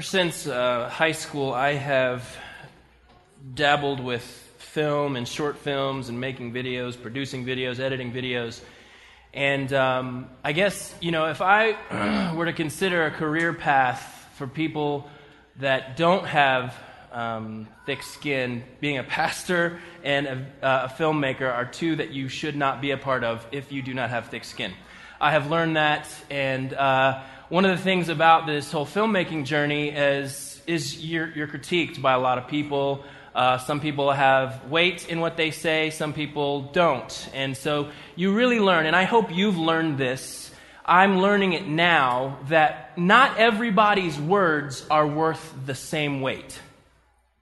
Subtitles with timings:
[0.00, 2.24] Since uh, high school, I have
[3.54, 8.62] dabbled with film and short films and making videos, producing videos, editing videos.
[9.34, 14.46] And um, I guess, you know, if I were to consider a career path for
[14.46, 15.06] people
[15.56, 16.74] that don't have
[17.12, 22.28] um, thick skin, being a pastor and a, uh, a filmmaker are two that you
[22.28, 24.72] should not be a part of if you do not have thick skin.
[25.20, 29.88] I have learned that, and uh, one of the things about this whole filmmaking journey
[29.88, 33.04] is, is you're, you're critiqued by a lot of people.
[33.34, 37.28] Uh, some people have weight in what they say, some people don't.
[37.34, 40.52] And so you really learn, and I hope you've learned this.
[40.86, 46.56] I'm learning it now that not everybody's words are worth the same weight.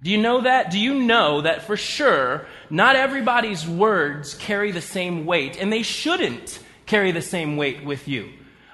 [0.03, 0.71] Do you know that?
[0.71, 5.83] Do you know that for sure not everybody's words carry the same weight, and they
[5.83, 8.31] shouldn't carry the same weight with you?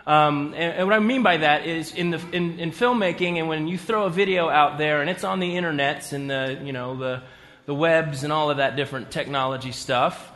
[0.06, 3.48] Um, and, and, what I mean by that is in, the, in, in, filmmaking, and
[3.48, 6.74] when you throw a video out there and it's on the internets and the, you
[6.74, 7.22] know, the,
[7.64, 10.30] the webs and all of that different technology stuff,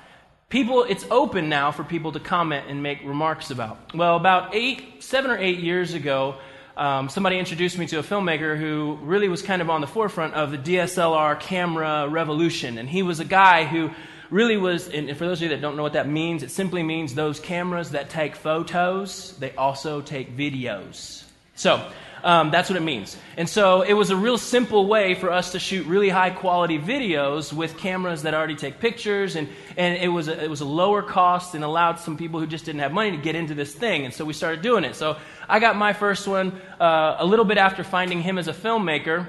[0.48, 3.94] people, it's open now for people to comment and make remarks about.
[3.94, 6.36] Well, about eight, seven or eight years ago,
[6.78, 10.32] um, somebody introduced me to a filmmaker who really was kind of on the forefront
[10.32, 12.78] of the DSLR camera revolution.
[12.78, 13.90] And he was a guy who
[14.30, 16.82] really was, and for those of you that don't know what that means, it simply
[16.82, 21.24] means those cameras that take photos, they also take videos.
[21.54, 21.84] So,
[22.22, 23.16] um, that's what it means.
[23.36, 26.78] And so it was a real simple way for us to shoot really high quality
[26.78, 29.36] videos with cameras that already take pictures.
[29.36, 32.46] And, and it, was a, it was a lower cost and allowed some people who
[32.46, 34.04] just didn't have money to get into this thing.
[34.04, 34.96] And so we started doing it.
[34.96, 35.16] So
[35.48, 39.28] I got my first one uh, a little bit after finding him as a filmmaker.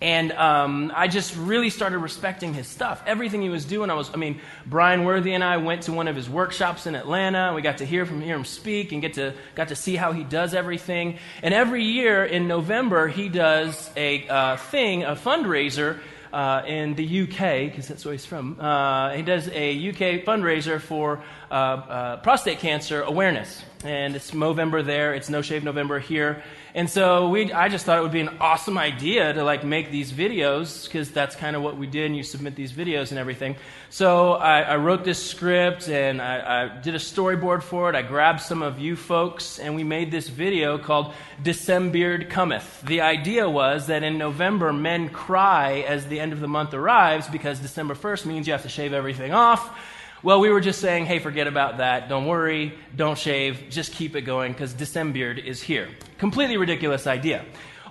[0.00, 3.02] And um, I just really started respecting his stuff.
[3.06, 6.06] Everything he was doing, I was, I mean, Brian Worthy and I went to one
[6.06, 7.54] of his workshops in Atlanta.
[7.54, 10.12] We got to hear from hear him speak and get to got to see how
[10.12, 11.18] he does everything.
[11.42, 15.98] And every year in November, he does a uh, thing, a fundraiser
[16.30, 18.60] uh, in the UK, because that's where he's from.
[18.60, 23.62] Uh, he does a UK fundraiser for uh, uh, prostate cancer awareness.
[23.86, 26.42] And it's Movember there, it's No Shave November here.
[26.74, 29.92] And so we, I just thought it would be an awesome idea to like make
[29.92, 32.06] these videos because that's kind of what we did.
[32.06, 33.54] And you submit these videos and everything.
[33.88, 37.94] So I, I wrote this script and I, I, did a storyboard for it.
[37.94, 42.82] I grabbed some of you folks and we made this video called December Cometh.
[42.82, 47.28] The idea was that in November men cry as the end of the month arrives
[47.28, 49.78] because December 1st means you have to shave everything off.
[50.26, 52.08] Well, we were just saying, hey, forget about that.
[52.08, 52.76] Don't worry.
[52.96, 53.66] Don't shave.
[53.70, 55.88] Just keep it going because December is here.
[56.18, 57.44] Completely ridiculous idea.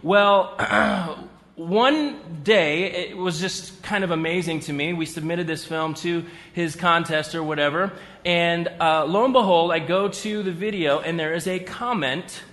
[0.03, 0.57] Well,
[1.55, 4.91] one day, it was just kind of amazing to me.
[4.91, 7.93] We submitted this film to his contest or whatever.
[8.25, 12.43] And uh, lo and behold, I go to the video and there is a comment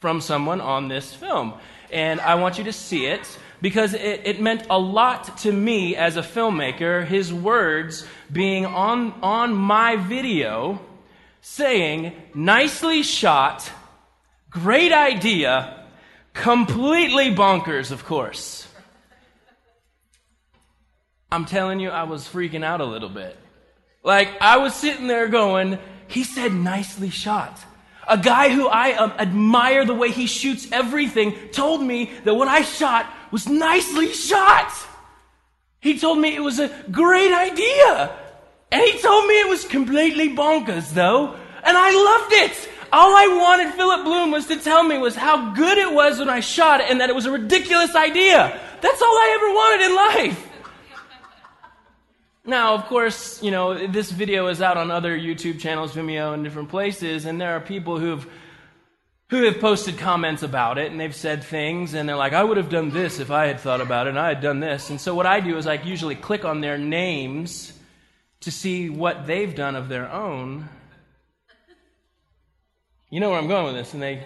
[0.00, 1.52] from someone on this film.
[1.92, 5.96] And I want you to see it because it, it, meant a lot to me
[5.96, 10.80] as a filmmaker, his words being on, on my video
[11.40, 13.70] saying, nicely shot,
[14.50, 15.86] great idea,
[16.32, 18.66] completely bonkers, of course.
[21.30, 23.36] I'm telling you, I was freaking out a little bit.
[24.02, 25.78] Like, I was sitting there going,
[26.08, 27.58] he said nicely shot.
[28.08, 32.46] A guy who I um, admire the way he shoots everything told me that what
[32.46, 34.72] I shot was nicely shot.
[35.80, 38.16] He told me it was a great idea.
[38.72, 41.34] And he told me it was completely bonkers, though.
[41.62, 42.68] And I loved it.
[42.92, 46.28] All I wanted Philip Bloom was to tell me was how good it was when
[46.28, 48.60] I shot it and that it was a ridiculous idea.
[48.80, 50.46] That's all I ever wanted in life.
[52.44, 56.44] Now, of course, you know, this video is out on other YouTube channels, Vimeo, and
[56.44, 58.24] different places, and there are people who've
[59.28, 62.56] who have posted comments about it and they've said things and they're like, I would
[62.56, 64.90] have done this if I had thought about it and I had done this.
[64.90, 67.72] And so what I do is I usually click on their names
[68.40, 70.68] to see what they've done of their own.
[73.10, 74.22] You know where I'm going with this, and they,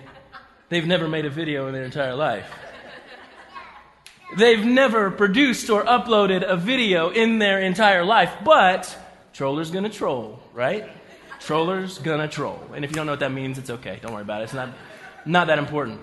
[0.68, 2.50] they've never made a video in their entire life.
[4.36, 8.96] They've never produced or uploaded a video in their entire life, but
[9.32, 10.88] troller's gonna troll, right?
[11.40, 12.60] Troller's gonna troll.
[12.74, 13.98] And if you don't know what that means, it's okay.
[14.00, 14.44] Don't worry about it.
[14.44, 14.70] It's not
[15.26, 16.00] not that important.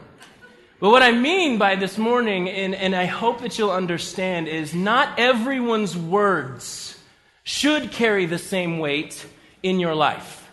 [0.79, 4.75] But what I mean by this morning, and, and I hope that you'll understand, is
[4.75, 6.97] not everyone's words
[7.43, 9.25] should carry the same weight
[9.63, 10.51] in your life.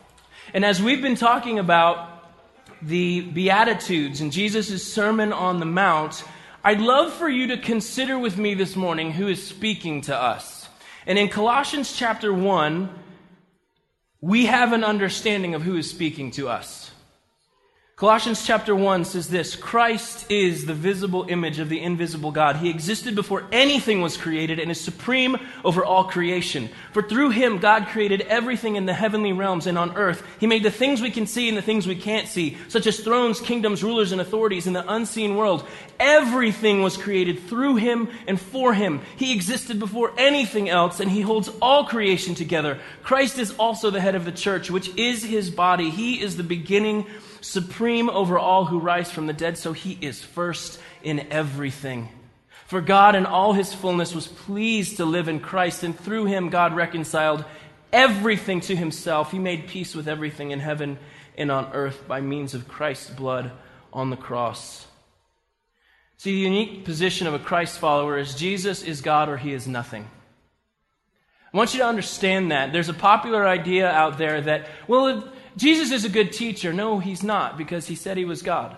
[0.54, 2.30] And as we've been talking about
[2.80, 6.24] the Beatitudes and Jesus' Sermon on the Mount,
[6.62, 10.68] I'd love for you to consider with me this morning who is speaking to us.
[11.06, 12.88] And in Colossians chapter 1,
[14.22, 16.90] we have an understanding of who is speaking to us.
[17.96, 22.56] Colossians chapter 1 says this Christ is the visible image of the invisible God.
[22.56, 26.70] He existed before anything was created and is supreme over all creation.
[26.92, 30.26] For through him, God created everything in the heavenly realms and on earth.
[30.40, 32.98] He made the things we can see and the things we can't see, such as
[32.98, 35.64] thrones, kingdoms, rulers, and authorities in the unseen world.
[36.00, 39.02] Everything was created through him and for him.
[39.14, 42.80] He existed before anything else, and he holds all creation together.
[43.04, 45.90] Christ is also the head of the church, which is his body.
[45.90, 47.06] He is the beginning
[47.44, 52.08] supreme over all who rise from the dead, so he is first in everything.
[52.66, 56.48] For God in all his fullness was pleased to live in Christ, and through him
[56.48, 57.44] God reconciled
[57.92, 59.30] everything to himself.
[59.30, 60.98] He made peace with everything in heaven
[61.36, 63.52] and on earth by means of Christ's blood
[63.92, 64.86] on the cross.
[66.16, 69.68] See, the unique position of a Christ follower is Jesus is God or he is
[69.68, 70.08] nothing.
[71.52, 72.72] I want you to understand that.
[72.72, 76.72] There's a popular idea out there that, well, Jesus is a good teacher.
[76.72, 78.76] No, he's not, because he said he was God.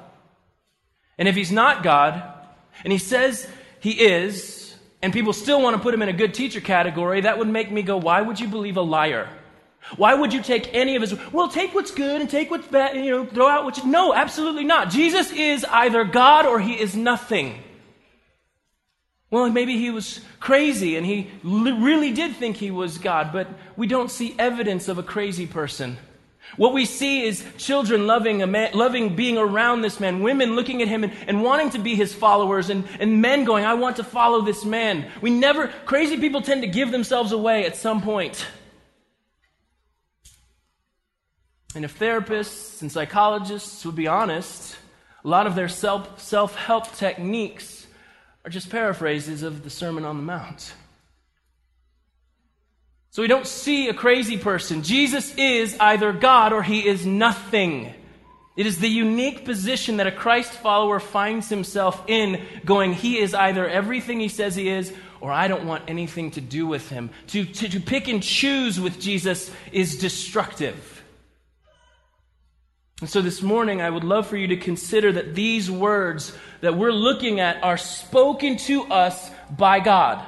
[1.18, 2.22] And if he's not God,
[2.84, 3.48] and he says
[3.80, 7.38] he is, and people still want to put him in a good teacher category, that
[7.38, 9.28] would make me go, why would you believe a liar?
[9.96, 11.14] Why would you take any of his?
[11.32, 13.86] Well, take what's good and take what's bad, and, you know, throw out what you.
[13.86, 14.90] No, absolutely not.
[14.90, 17.62] Jesus is either God or he is nothing.
[19.30, 23.86] Well, maybe he was crazy and he really did think he was God, but we
[23.86, 25.98] don't see evidence of a crazy person.
[26.56, 30.80] What we see is children loving, a man, loving being around this man, women looking
[30.80, 33.96] at him and, and wanting to be his followers, and, and men going, I want
[33.96, 35.10] to follow this man.
[35.20, 38.46] We never, crazy people tend to give themselves away at some point.
[41.74, 44.76] And if therapists and psychologists would be honest,
[45.22, 47.86] a lot of their self self help techniques
[48.46, 50.72] are just paraphrases of the Sermon on the Mount.
[53.16, 54.82] So we don't see a crazy person.
[54.82, 57.94] Jesus is either God or he is nothing.
[58.56, 63.32] It is the unique position that a Christ follower finds himself in, going, He is
[63.32, 64.92] either everything he says he is,
[65.22, 67.08] or I don't want anything to do with him.
[67.28, 71.02] To, to, to pick and choose with Jesus is destructive.
[73.00, 76.76] And so this morning, I would love for you to consider that these words that
[76.76, 80.22] we're looking at are spoken to us by God.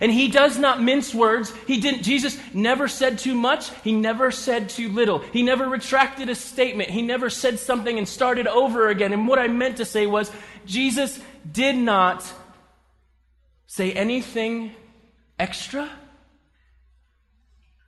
[0.00, 1.52] And he does not mince words.
[1.66, 3.70] He didn't, Jesus never said too much.
[3.82, 5.18] He never said too little.
[5.18, 6.90] He never retracted a statement.
[6.90, 9.12] He never said something and started over again.
[9.12, 10.30] And what I meant to say was,
[10.66, 11.18] Jesus
[11.50, 12.24] did not
[13.66, 14.72] say anything
[15.38, 15.90] extra,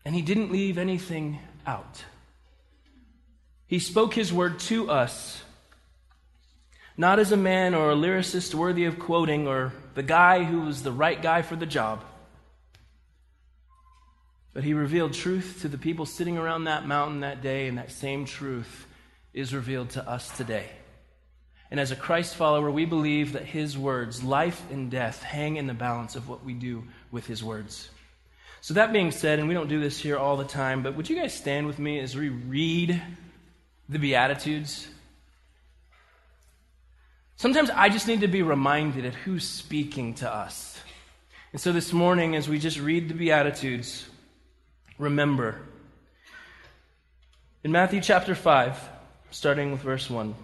[0.04, 2.04] and he didn't leave anything out.
[3.66, 5.42] He spoke his word to us,
[6.96, 10.82] not as a man or a lyricist worthy of quoting or the guy who was
[10.82, 12.04] the right guy for the job.
[14.52, 17.92] But he revealed truth to the people sitting around that mountain that day, and that
[17.92, 18.86] same truth
[19.32, 20.66] is revealed to us today.
[21.70, 25.68] And as a Christ follower, we believe that his words, life and death, hang in
[25.68, 26.82] the balance of what we do
[27.12, 27.88] with his words.
[28.60, 31.08] So, that being said, and we don't do this here all the time, but would
[31.08, 33.00] you guys stand with me as we read
[33.88, 34.88] the Beatitudes?
[37.40, 40.78] Sometimes I just need to be reminded of who's speaking to us.
[41.52, 44.06] And so this morning, as we just read the Beatitudes,
[44.98, 45.58] remember.
[47.64, 48.78] In Matthew chapter 5,
[49.30, 50.34] starting with verse 1.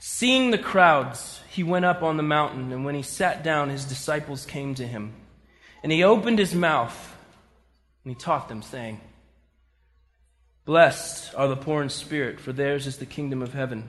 [0.00, 3.86] Seeing the crowds, he went up on the mountain, and when he sat down, his
[3.86, 5.14] disciples came to him.
[5.82, 7.16] And he opened his mouth,
[8.04, 9.00] and he taught them, saying,
[10.66, 13.88] Blessed are the poor in spirit, for theirs is the kingdom of heaven.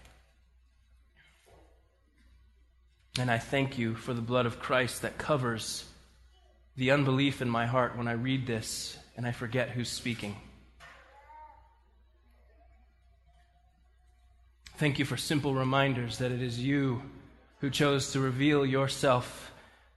[3.17, 5.83] And I thank you for the blood of Christ that covers
[6.77, 10.37] the unbelief in my heart when I read this and I forget who's speaking.
[14.77, 17.03] Thank you for simple reminders that it is you
[17.59, 19.51] who chose to reveal yourself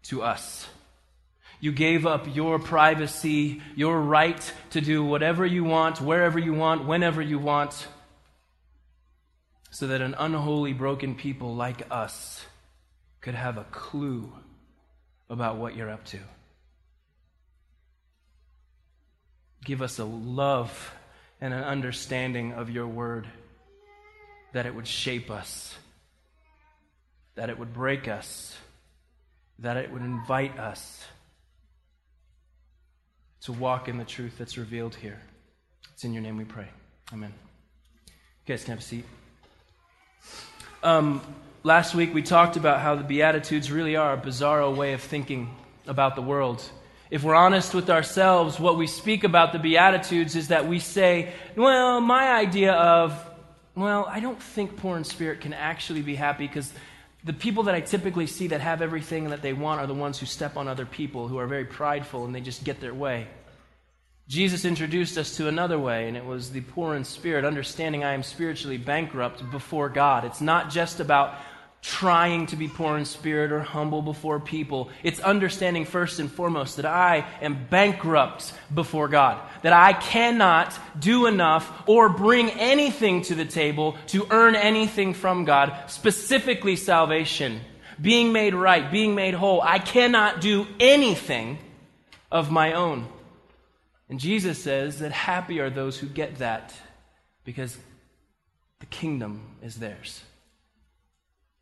[0.05, 0.69] to us.
[1.61, 6.85] You gave up your privacy, your right to do whatever you want, wherever you want,
[6.85, 7.87] whenever you want,
[9.71, 12.45] so that an unholy, broken people like us
[13.25, 14.31] could have a clue
[15.31, 16.19] about what you're up to.
[19.65, 20.95] Give us a love
[21.41, 23.27] and an understanding of your word
[24.53, 25.75] that it would shape us,
[27.35, 28.55] that it would break us,
[29.59, 31.03] that it would invite us
[33.41, 35.23] to walk in the truth that's revealed here.
[35.95, 36.69] It's in your name we pray.
[37.11, 37.33] Amen.
[38.07, 38.13] You
[38.55, 39.07] guys can have a seat.
[40.83, 41.23] Um,
[41.65, 45.49] last week we talked about how the Beatitudes really are a bizarro way of thinking
[45.87, 46.63] about the world.
[47.11, 51.33] If we're honest with ourselves, what we speak about the Beatitudes is that we say,
[51.57, 53.19] well, my idea of,
[53.75, 56.71] well, I don't think poor in spirit can actually be happy because
[57.25, 60.19] the people that I typically see that have everything that they want are the ones
[60.19, 63.27] who step on other people, who are very prideful and they just get their way.
[64.29, 68.13] Jesus introduced us to another way, and it was the poor in spirit, understanding I
[68.13, 70.25] am spiritually bankrupt before God.
[70.25, 71.35] It's not just about
[71.85, 74.89] trying to be poor in spirit or humble before people.
[75.03, 81.27] It's understanding first and foremost that I am bankrupt before God, that I cannot do
[81.27, 87.61] enough or bring anything to the table to earn anything from God, specifically salvation,
[88.01, 89.61] being made right, being made whole.
[89.61, 91.59] I cannot do anything
[92.33, 93.07] of my own.
[94.09, 96.73] And Jesus says that happy are those who get that
[97.45, 97.77] because
[98.81, 100.23] the kingdom is theirs.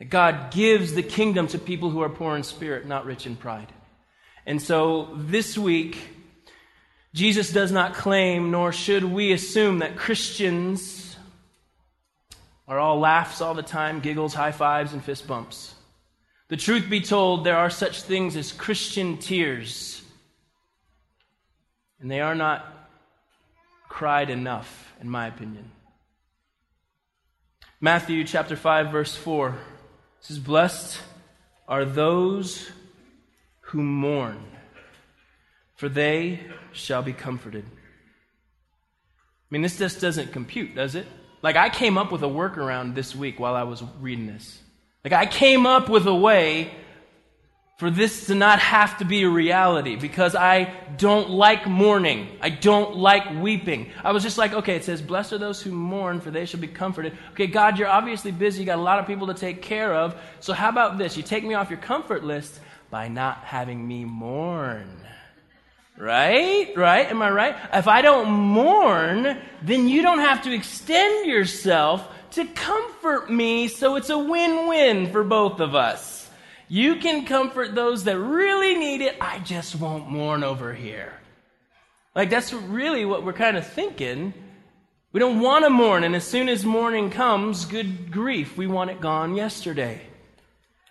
[0.02, 3.36] That God gives the kingdom to people who are poor in spirit, not rich in
[3.36, 3.72] pride.
[4.44, 5.96] And so this week,
[7.14, 11.16] Jesus does not claim, nor should we assume, that Christians
[12.66, 15.72] are all laughs all the time, giggles, high fives, and fist bumps.
[16.48, 20.02] The truth be told, there are such things as Christian tears,
[22.00, 22.66] and they are not
[23.88, 25.70] cried enough, in my opinion.
[27.80, 29.56] Matthew chapter 5, verse 4
[30.22, 31.00] it says, Blessed
[31.66, 32.70] are those
[33.60, 34.40] who mourn,
[35.74, 36.38] for they
[36.72, 37.64] shall be comforted.
[37.66, 37.70] I
[39.50, 41.08] mean, this just doesn't compute, does it?
[41.42, 44.60] Like, I came up with a workaround this week while I was reading this.
[45.02, 46.70] Like, I came up with a way
[47.82, 52.28] for this to not have to be a reality because I don't like mourning.
[52.40, 53.90] I don't like weeping.
[54.04, 56.60] I was just like, okay, it says, Blessed are those who mourn, for they shall
[56.60, 57.18] be comforted.
[57.32, 58.60] Okay, God, you're obviously busy.
[58.60, 60.14] You got a lot of people to take care of.
[60.38, 61.16] So how about this?
[61.16, 65.00] You take me off your comfort list by not having me mourn.
[65.98, 66.72] Right?
[66.76, 67.10] Right?
[67.10, 67.56] Am I right?
[67.72, 73.96] If I don't mourn, then you don't have to extend yourself to comfort me, so
[73.96, 76.21] it's a win win for both of us.
[76.72, 79.18] You can comfort those that really need it.
[79.20, 81.12] I just won't mourn over here.
[82.16, 84.32] Like, that's really what we're kind of thinking.
[85.12, 88.88] We don't want to mourn, and as soon as mourning comes, good grief, we want
[88.88, 90.00] it gone yesterday.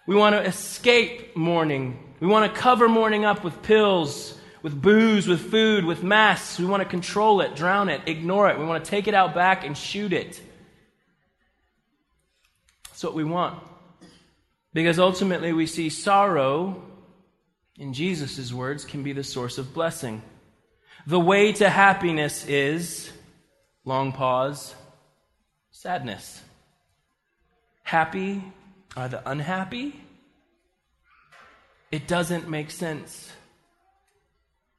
[0.05, 1.97] We want to escape mourning.
[2.19, 6.59] We want to cover mourning up with pills, with booze, with food, with masks.
[6.59, 8.59] We want to control it, drown it, ignore it.
[8.59, 10.39] We want to take it out back and shoot it.
[12.87, 13.70] That's what we want.
[14.73, 16.81] Because ultimately, we see sorrow,
[17.77, 20.21] in Jesus' words, can be the source of blessing.
[21.07, 23.11] The way to happiness is,
[23.83, 24.75] long pause,
[25.71, 26.41] sadness.
[27.83, 28.43] Happy
[28.95, 29.99] are the unhappy?
[31.91, 33.31] It doesn't make sense.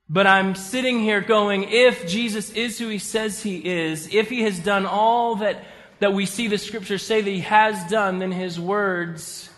[0.08, 4.42] But I'm sitting here going, if Jesus is who he says he is, if he
[4.42, 5.64] has done all that,
[6.00, 9.48] that we see the scriptures say that he has done, then his words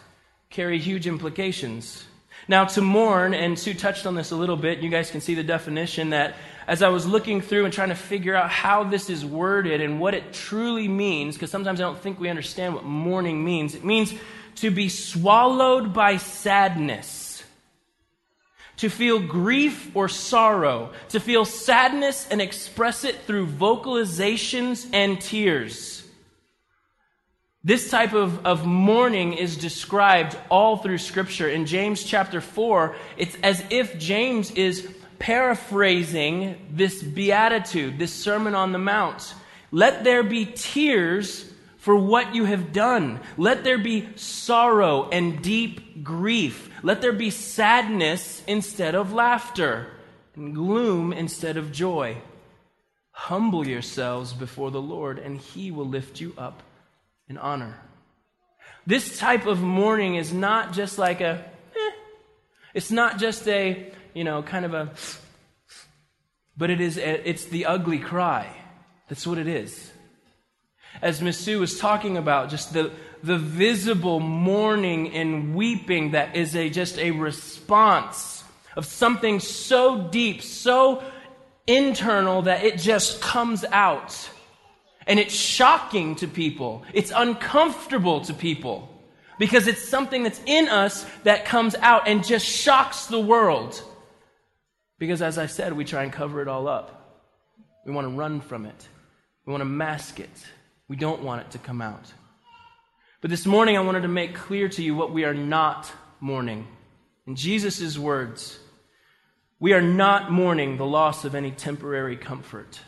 [0.55, 2.05] carry huge implications.
[2.47, 5.35] Now, to mourn, and Sue touched on this a little bit, you guys can see
[5.35, 6.37] the definition that
[6.69, 9.99] as I was looking through and trying to figure out how this is worded and
[9.99, 13.75] what it truly means, because sometimes I don't think we understand what mourning means.
[13.75, 14.15] It means
[14.57, 17.43] to be swallowed by sadness,
[18.77, 25.94] to feel grief or sorrow, to feel sadness and express it through vocalizations and tears.
[27.67, 31.49] This type of, of mourning is described all through Scripture.
[31.49, 34.87] In James chapter 4, it's as if James is
[35.19, 39.35] paraphrasing this beatitude, this Sermon on the Mount.
[39.71, 43.21] Let there be tears for what you have done.
[43.39, 46.69] Let there be sorrow and deep grief.
[46.83, 49.87] Let there be sadness instead of laughter,
[50.37, 52.19] and gloom instead of joy.
[53.13, 56.63] Humble yourselves before the Lord, and he will lift you up
[57.29, 57.81] and honor.
[58.87, 61.91] This type of mourning is not just like a, eh.
[62.75, 64.93] it's not just a, you know, kind of a,
[66.57, 68.55] but it is, it's the ugly cry.
[69.09, 69.91] That's what it is.
[71.03, 76.71] As Sue was talking about, just the, the visible mourning and weeping that is a,
[76.71, 78.45] just a response
[78.77, 81.03] of something so deep, so
[81.67, 84.29] internal that it just comes out.
[85.07, 86.85] And it's shocking to people.
[86.93, 88.89] It's uncomfortable to people
[89.39, 93.83] because it's something that's in us that comes out and just shocks the world.
[94.99, 97.23] Because as I said, we try and cover it all up.
[97.85, 98.89] We want to run from it.
[99.45, 100.31] We want to mask it.
[100.89, 102.13] We don't want it to come out.
[103.21, 106.67] But this morning, I wanted to make clear to you what we are not mourning.
[107.27, 108.59] In Jesus' words,
[109.59, 112.81] we are not mourning the loss of any temporary comfort.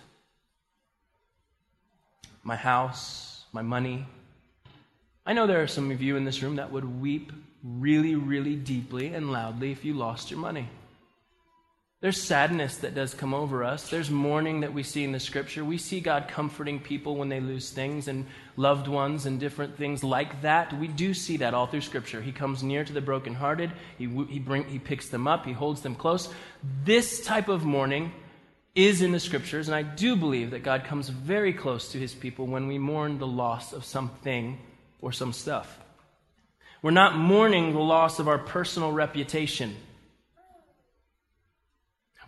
[2.47, 4.07] My house, my money.
[5.27, 7.33] I know there are some of you in this room that would weep
[7.65, 10.69] really, really deeply and loudly if you lost your money.
[12.01, 13.91] There's sadness that does come over us.
[13.91, 15.65] There's mourning that we see in the scripture.
[15.65, 18.27] We see God comforting people when they lose things and
[18.57, 20.73] loved ones and different things like that.
[20.79, 22.23] We do see that all through scripture.
[22.23, 25.81] He comes near to the brokenhearted, he, he, bring, he picks them up, he holds
[25.81, 26.29] them close.
[26.85, 28.13] This type of mourning
[28.77, 32.15] is in the scriptures, and I do believe that God comes very close to his
[32.15, 34.59] people when we mourn the loss of something
[35.01, 35.81] or some stuff.
[36.83, 39.75] We're not mourning the loss of our personal reputation.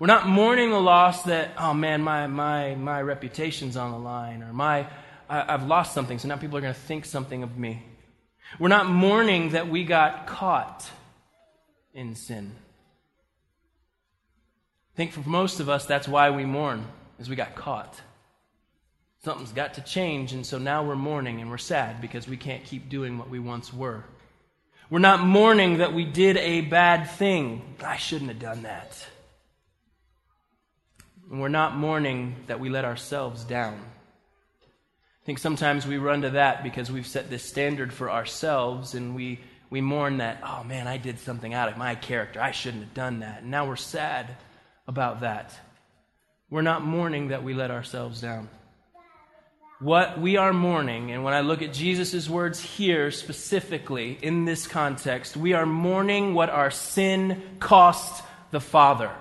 [0.00, 4.42] We're not mourning the loss that, oh man, my, my, my reputation's on the line,
[4.42, 4.88] or my,
[5.28, 7.82] I, I've lost something, so now people are going to think something of me.
[8.58, 10.90] We're not mourning that we got caught
[11.92, 12.52] in sin.
[14.98, 16.84] I think for most of us, that's why we mourn,
[17.20, 18.00] is we got caught.
[19.22, 22.64] Something's got to change, and so now we're mourning and we're sad because we can't
[22.64, 24.02] keep doing what we once were.
[24.90, 27.76] We're not mourning that we did a bad thing.
[27.80, 29.06] I shouldn't have done that.
[31.30, 33.74] And we're not mourning that we let ourselves down.
[33.74, 39.14] I think sometimes we run to that because we've set this standard for ourselves and
[39.14, 39.38] we,
[39.70, 42.40] we mourn that, oh man, I did something out of my character.
[42.40, 43.42] I shouldn't have done that.
[43.42, 44.34] And now we're sad
[44.88, 45.54] about that.
[46.50, 48.48] We're not mourning that we let ourselves down.
[49.80, 54.66] What we are mourning, and when I look at Jesus' words here specifically in this
[54.66, 59.12] context, we are mourning what our sin cost the Father.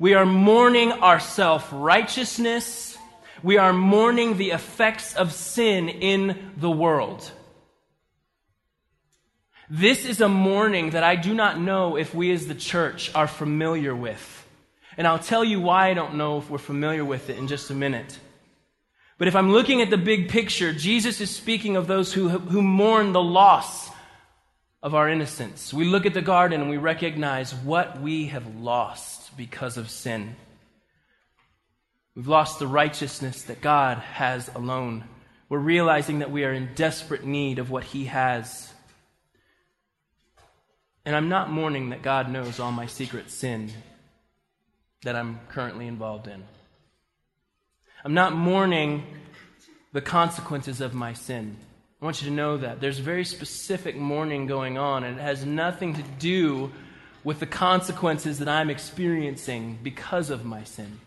[0.00, 2.98] We are mourning our self righteousness.
[3.42, 7.30] We are mourning the effects of sin in the world.
[9.70, 13.28] This is a mourning that I do not know if we as the church are
[13.28, 14.41] familiar with.
[14.96, 17.70] And I'll tell you why I don't know if we're familiar with it in just
[17.70, 18.18] a minute.
[19.18, 22.60] But if I'm looking at the big picture, Jesus is speaking of those who, who
[22.60, 23.90] mourn the loss
[24.82, 25.72] of our innocence.
[25.72, 30.34] We look at the garden and we recognize what we have lost because of sin.
[32.14, 35.04] We've lost the righteousness that God has alone.
[35.48, 38.72] We're realizing that we are in desperate need of what He has.
[41.04, 43.72] And I'm not mourning that God knows all my secret sin
[45.02, 46.44] that I'm currently involved in.
[48.04, 49.04] I'm not mourning
[49.92, 51.56] the consequences of my sin.
[52.00, 52.80] I want you to know that.
[52.80, 56.72] There's very specific mourning going on, and it has nothing to do
[57.22, 60.98] with the consequences that I'm experiencing because of my sin.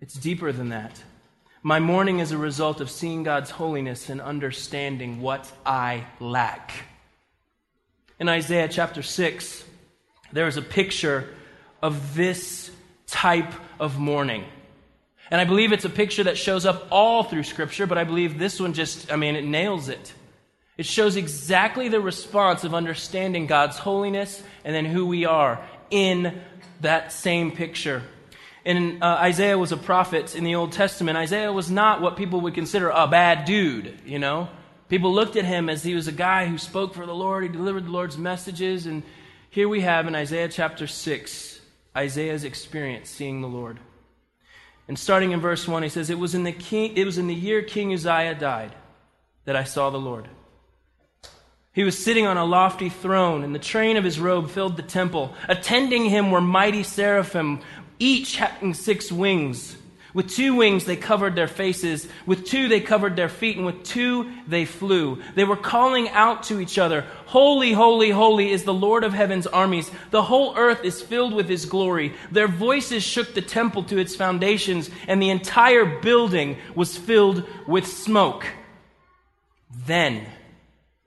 [0.00, 1.02] It's deeper than that.
[1.62, 6.72] My mourning is a result of seeing God's holiness and understanding what I lack.
[8.18, 9.64] In Isaiah chapter 6,
[10.32, 11.34] there is a picture
[11.82, 12.70] of this
[13.10, 14.44] type of mourning.
[15.30, 18.38] And I believe it's a picture that shows up all through Scripture, but I believe
[18.38, 20.12] this one just, I mean, it nails it.
[20.76, 26.40] It shows exactly the response of understanding God's holiness and then who we are in
[26.80, 28.02] that same picture.
[28.64, 31.16] And uh, Isaiah was a prophet in the Old Testament.
[31.16, 34.48] Isaiah was not what people would consider a bad dude, you know?
[34.88, 37.48] People looked at him as he was a guy who spoke for the Lord, he
[37.48, 38.86] delivered the Lord's messages.
[38.86, 39.04] And
[39.48, 41.59] here we have in Isaiah chapter 6,
[41.96, 43.80] Isaiah's experience seeing the Lord.
[44.88, 47.26] And starting in verse 1, he says, It was in the, king, it was in
[47.26, 48.74] the year King Uzziah died
[49.44, 50.28] that I saw the Lord
[51.72, 54.82] he was sitting on a lofty throne, and the train of his robe filled the
[54.82, 55.34] temple.
[55.48, 57.60] Attending him were mighty seraphim,
[57.98, 59.76] each having six wings.
[60.12, 63.84] With two wings they covered their faces, with two they covered their feet, and with
[63.84, 65.22] two they flew.
[65.34, 69.46] They were calling out to each other, Holy, holy, holy is the Lord of heaven's
[69.46, 69.90] armies.
[70.10, 72.14] The whole earth is filled with his glory.
[72.32, 77.86] Their voices shook the temple to its foundations, and the entire building was filled with
[77.86, 78.46] smoke.
[79.86, 80.26] Then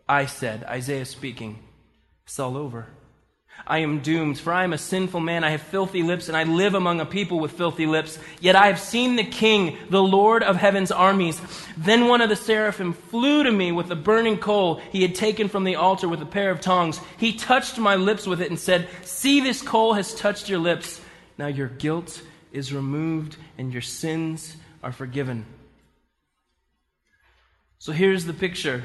[0.08, 1.60] I said, Isaiah speaking,
[2.26, 2.88] it's all over.
[3.65, 5.45] I am doomed, for I am a sinful man.
[5.45, 8.19] I have filthy lips, and I live among a people with filthy lips.
[8.41, 11.41] Yet I have seen the King, the Lord of heaven's armies.
[11.78, 15.47] Then one of the seraphim flew to me with a burning coal he had taken
[15.47, 16.99] from the altar with a pair of tongs.
[17.17, 20.99] He touched my lips with it and said, See, this coal has touched your lips.
[21.38, 22.21] Now your guilt
[22.52, 25.45] is removed, and your sins are forgiven.
[27.80, 28.84] So here's the picture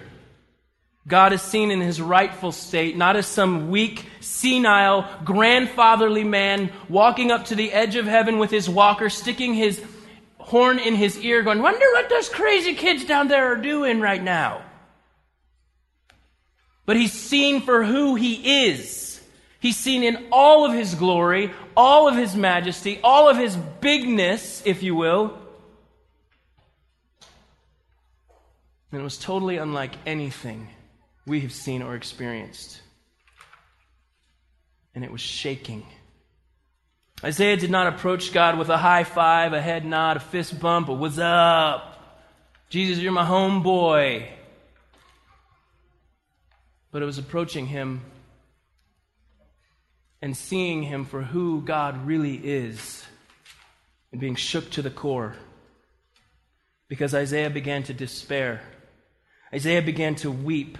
[1.08, 7.30] God is seen in his rightful state, not as some weak, senile, grandfatherly man walking
[7.30, 9.82] up to the edge of heaven with his walker, sticking his
[10.36, 14.22] horn in his ear, going, Wonder what those crazy kids down there are doing right
[14.22, 14.62] now.
[16.84, 19.22] But he's seen for who he is.
[19.60, 24.62] He's seen in all of his glory, all of his majesty, all of his bigness,
[24.66, 25.38] if you will.
[28.92, 30.68] And it was totally unlike anything
[31.28, 32.80] we have seen or experienced.
[34.94, 35.86] And it was shaking.
[37.22, 40.88] Isaiah did not approach God with a high five, a head nod, a fist bump,
[40.88, 41.94] a what's up?
[42.68, 44.26] Jesus, you're my homeboy.
[46.90, 48.02] But it was approaching him
[50.22, 53.04] and seeing him for who God really is
[54.12, 55.34] and being shook to the core.
[56.88, 58.62] Because Isaiah began to despair.
[59.52, 60.78] Isaiah began to weep.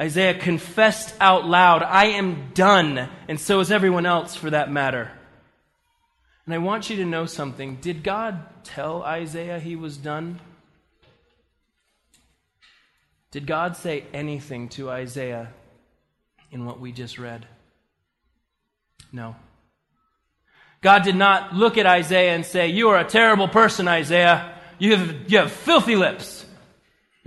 [0.00, 5.10] Isaiah confessed out loud, I am done, and so is everyone else for that matter.
[6.46, 7.76] And I want you to know something.
[7.76, 10.40] Did God tell Isaiah he was done?
[13.30, 15.52] Did God say anything to Isaiah
[16.50, 17.46] in what we just read?
[19.12, 19.36] No.
[20.80, 24.54] God did not look at Isaiah and say, You are a terrible person, Isaiah.
[24.78, 26.46] You have, you have filthy lips.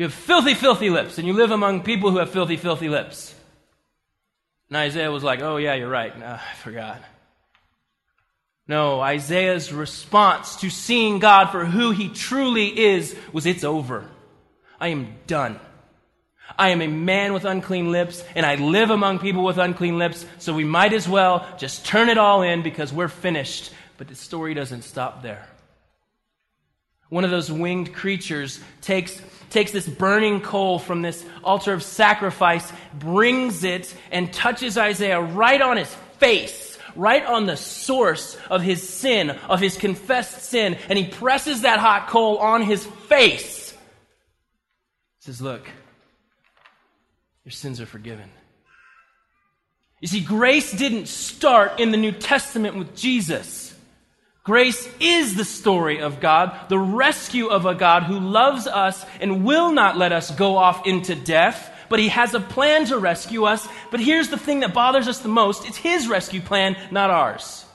[0.02, 3.36] You have filthy, filthy lips, and you live among people who have filthy, filthy lips.
[4.68, 6.18] And Isaiah was like, Oh, yeah, you're right.
[6.18, 7.00] No, I forgot.
[8.68, 14.10] No, Isaiah's response to seeing God for who he truly is was, It's over.
[14.80, 15.60] I am done.
[16.58, 20.26] I am a man with unclean lips, and I live among people with unclean lips,
[20.40, 23.72] so we might as well just turn it all in because we're finished.
[24.00, 25.48] But the story doesn't stop there.
[27.10, 32.72] One of those winged creatures takes takes this burning coal from this altar of sacrifice,
[32.94, 38.88] brings it, and touches Isaiah right on his face, right on the source of his
[38.88, 43.72] sin, of his confessed sin, and he presses that hot coal on his face.
[43.72, 45.68] He says, Look,
[47.46, 48.30] your sins are forgiven.
[50.00, 53.61] You see, grace didn't start in the New Testament with Jesus.
[54.44, 59.46] Grace is the story of God, the rescue of a God who loves us and
[59.46, 63.44] will not let us go off into death, but He has a plan to rescue
[63.44, 63.68] us.
[63.92, 67.66] But here's the thing that bothers us the most it's His rescue plan, not ours.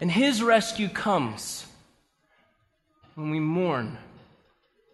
[0.00, 1.66] And His rescue comes
[3.16, 3.98] when we mourn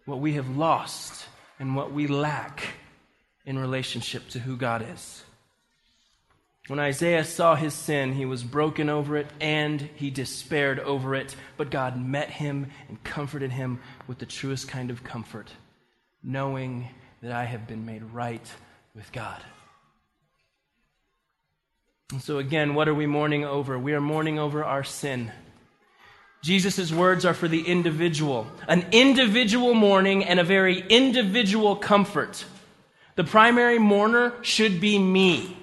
[0.05, 1.27] what we have lost
[1.59, 2.63] and what we lack
[3.45, 5.23] in relationship to who God is.
[6.71, 11.35] When Isaiah saw his sin, he was broken over it and he despaired over it.
[11.57, 15.51] But God met him and comforted him with the truest kind of comfort,
[16.23, 16.87] knowing
[17.21, 18.49] that I have been made right
[18.95, 19.43] with God.
[22.13, 23.77] And so, again, what are we mourning over?
[23.77, 25.29] We are mourning over our sin.
[26.41, 32.45] Jesus' words are for the individual, an individual mourning and a very individual comfort.
[33.17, 35.57] The primary mourner should be me.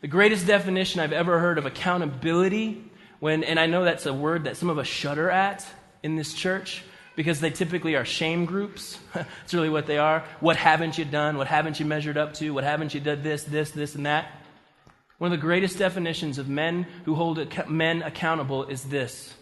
[0.00, 2.84] The greatest definition I've ever heard of accountability,
[3.18, 5.66] when, and I know that's a word that some of us shudder at
[6.04, 6.84] in this church
[7.16, 8.96] because they typically are shame groups.
[9.12, 10.22] That's really what they are.
[10.38, 11.36] What haven't you done?
[11.36, 12.54] What haven't you measured up to?
[12.54, 14.30] What haven't you done this, this, this, and that?
[15.18, 19.34] One of the greatest definitions of men who hold men accountable is this.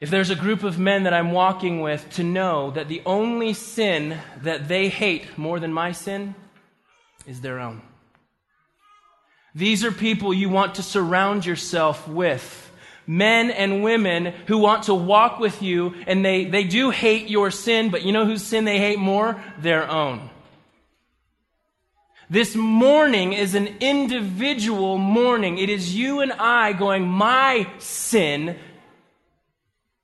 [0.00, 3.52] If there's a group of men that I'm walking with, to know that the only
[3.52, 6.34] sin that they hate more than my sin
[7.26, 7.82] is their own.
[9.54, 12.56] These are people you want to surround yourself with.
[13.06, 17.50] Men and women who want to walk with you, and they, they do hate your
[17.50, 19.42] sin, but you know whose sin they hate more?
[19.58, 20.30] Their own.
[22.30, 25.58] This mourning is an individual mourning.
[25.58, 28.56] It is you and I going, My sin.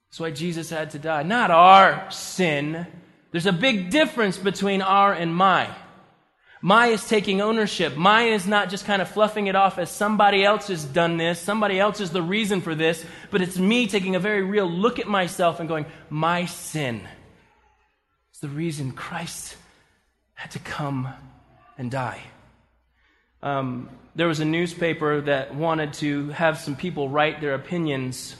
[0.08, 1.22] That's why Jesus had to die.
[1.22, 2.86] Not our sin.
[3.30, 5.70] There's a big difference between our and my.
[6.66, 7.96] My is taking ownership.
[7.96, 11.38] My is not just kind of fluffing it off as somebody else has done this,
[11.38, 14.98] somebody else is the reason for this, but it's me taking a very real look
[14.98, 17.06] at myself and going, my sin
[18.34, 19.54] is the reason Christ
[20.34, 21.08] had to come
[21.78, 22.20] and die.
[23.44, 28.34] Um, there was a newspaper that wanted to have some people write their opinions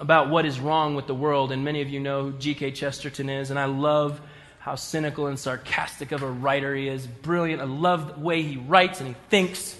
[0.00, 2.72] about what is wrong with the world, and many of you know who G.K.
[2.72, 4.20] Chesterton is, and I love
[4.64, 7.06] how cynical and sarcastic of a writer he is.
[7.06, 7.60] Brilliant.
[7.60, 9.78] I love the way he writes and he thinks.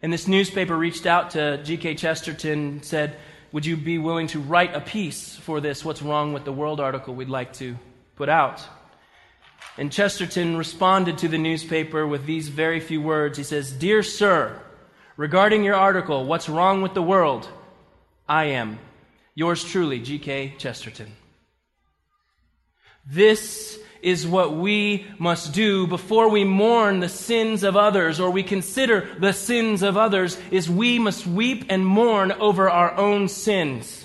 [0.00, 1.96] And this newspaper reached out to G.K.
[1.96, 3.16] Chesterton and said,
[3.50, 6.78] Would you be willing to write a piece for this What's Wrong with the World
[6.78, 7.76] article we'd like to
[8.14, 8.64] put out?
[9.76, 13.36] And Chesterton responded to the newspaper with these very few words.
[13.36, 14.62] He says, Dear sir,
[15.16, 17.48] regarding your article, What's Wrong with the World?
[18.28, 18.78] I am.
[19.34, 20.54] Yours truly, G.K.
[20.56, 21.10] Chesterton.
[23.04, 28.42] This is what we must do before we mourn the sins of others or we
[28.42, 34.04] consider the sins of others is we must weep and mourn over our own sins.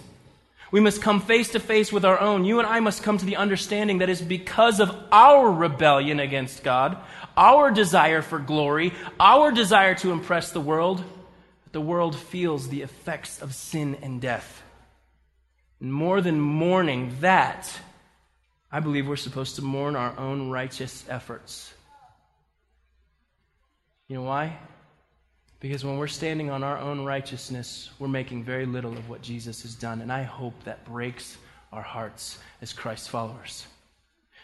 [0.72, 2.46] We must come face to face with our own.
[2.46, 6.64] You and I must come to the understanding that is because of our rebellion against
[6.64, 6.98] God,
[7.38, 11.04] our desire for glory, our desire to impress the world,
[11.64, 14.64] that the world feels the effects of sin and death.
[15.80, 17.70] And more than mourning that,
[18.74, 21.72] I believe we're supposed to mourn our own righteous efforts.
[24.08, 24.58] You know why?
[25.60, 29.62] Because when we're standing on our own righteousness, we're making very little of what Jesus
[29.62, 30.02] has done.
[30.02, 31.38] And I hope that breaks
[31.72, 33.68] our hearts as Christ followers.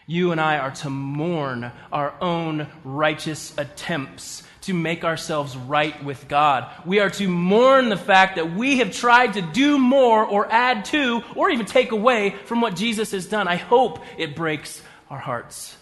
[0.09, 6.27] You and I are to mourn our own righteous attempts to make ourselves right with
[6.27, 6.65] God.
[6.83, 10.85] We are to mourn the fact that we have tried to do more or add
[10.85, 13.47] to or even take away from what Jesus has done.
[13.47, 15.77] I hope it breaks our hearts.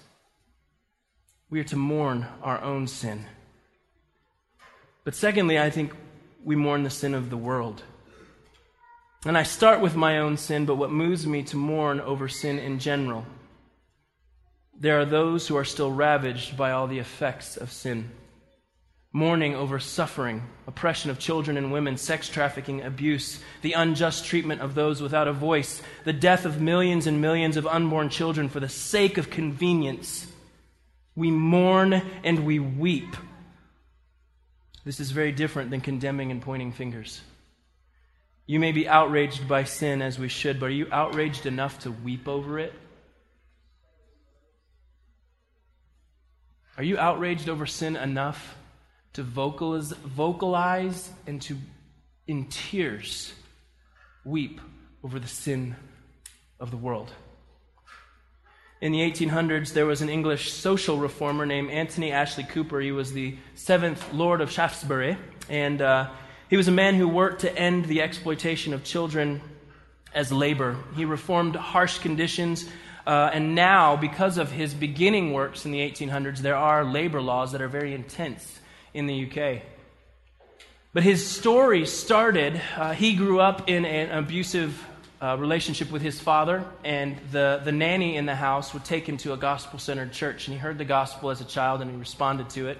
[1.49, 3.25] We are to mourn our own sin.
[5.05, 5.93] But secondly, I think
[6.43, 7.81] we mourn the sin of the world.
[9.25, 12.59] And I start with my own sin, but what moves me to mourn over sin
[12.59, 13.25] in general?
[14.79, 18.11] There are those who are still ravaged by all the effects of sin
[19.17, 24.75] mourning over suffering, oppression of children and women, sex trafficking, abuse, the unjust treatment of
[24.75, 28.69] those without a voice, the death of millions and millions of unborn children for the
[28.69, 30.27] sake of convenience.
[31.15, 33.15] We mourn and we weep.
[34.85, 37.19] This is very different than condemning and pointing fingers.
[38.45, 41.91] You may be outraged by sin as we should, but are you outraged enough to
[41.91, 42.73] weep over it?
[46.77, 48.55] Are you outraged over sin enough
[49.17, 51.57] to vocalize, vocalize and to,
[52.27, 53.33] in tears,
[54.23, 54.61] weep
[55.03, 55.75] over the sin
[56.59, 57.11] of the world.
[58.79, 62.79] In the 1800s, there was an English social reformer named Anthony Ashley Cooper.
[62.79, 65.17] He was the seventh Lord of Shaftesbury,
[65.49, 66.11] and uh,
[66.47, 69.41] he was a man who worked to end the exploitation of children
[70.13, 70.77] as labor.
[70.95, 72.69] He reformed harsh conditions,
[73.07, 77.53] uh, and now, because of his beginning works in the 1800s, there are labor laws
[77.53, 78.59] that are very intense
[78.93, 79.61] in the UK.
[80.93, 84.85] But his story started, uh, he grew up in an abusive
[85.21, 89.15] uh, relationship with his father, and the, the nanny in the house would take him
[89.19, 90.49] to a gospel centered church.
[90.49, 92.77] And he heard the gospel as a child and he responded to it.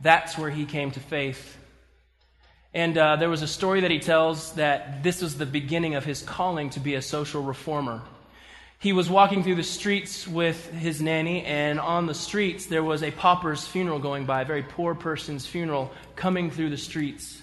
[0.00, 1.56] That's where he came to faith.
[2.74, 6.04] And uh, there was a story that he tells that this was the beginning of
[6.04, 8.02] his calling to be a social reformer
[8.80, 13.02] he was walking through the streets with his nanny, and on the streets there was
[13.02, 17.42] a pauper's funeral going by, a very poor person's funeral coming through the streets.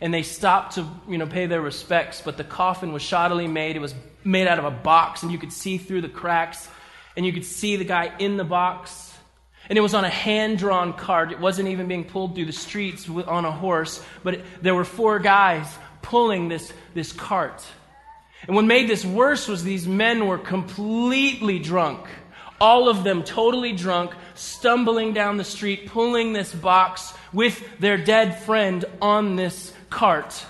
[0.00, 3.74] And they stopped to, you know, pay their respects, but the coffin was shoddily made.
[3.74, 6.68] It was made out of a box, and you could see through the cracks,
[7.16, 9.12] and you could see the guy in the box.
[9.68, 11.32] And it was on a hand drawn cart.
[11.32, 14.84] It wasn't even being pulled through the streets on a horse, but it, there were
[14.84, 15.66] four guys
[16.02, 17.66] pulling this, this cart.
[18.46, 22.06] And what made this worse was these men were completely drunk.
[22.60, 28.42] All of them totally drunk, stumbling down the street, pulling this box with their dead
[28.42, 30.44] friend on this cart.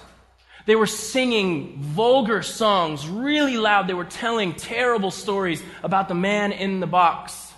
[0.66, 3.88] They were singing vulgar songs really loud.
[3.88, 7.52] They were telling terrible stories about the man in the box.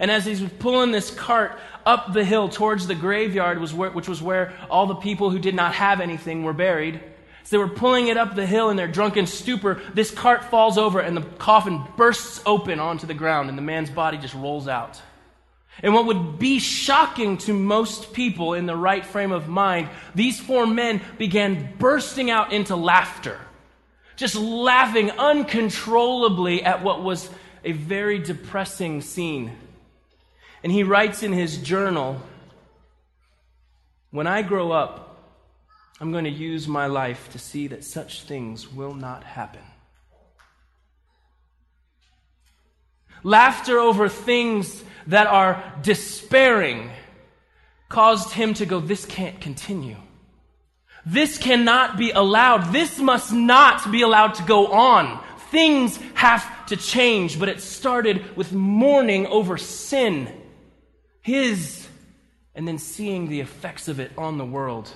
[0.00, 4.22] And as he was pulling this cart up the hill towards the graveyard, which was
[4.22, 7.00] where all the people who did not have anything were buried,
[7.48, 10.76] as they were pulling it up the hill in their drunken stupor, this cart falls
[10.76, 14.68] over and the coffin bursts open onto the ground and the man's body just rolls
[14.68, 15.00] out.
[15.82, 20.38] And what would be shocking to most people in the right frame of mind, these
[20.38, 23.40] four men began bursting out into laughter,
[24.16, 27.30] just laughing uncontrollably at what was
[27.64, 29.56] a very depressing scene.
[30.62, 32.20] And he writes in his journal
[34.10, 35.07] When I grow up,
[36.00, 39.62] I'm going to use my life to see that such things will not happen.
[43.24, 46.90] Laughter over things that are despairing
[47.88, 49.96] caused him to go, This can't continue.
[51.04, 52.72] This cannot be allowed.
[52.72, 55.24] This must not be allowed to go on.
[55.50, 57.40] Things have to change.
[57.40, 60.30] But it started with mourning over sin,
[61.22, 61.88] his,
[62.54, 64.92] and then seeing the effects of it on the world.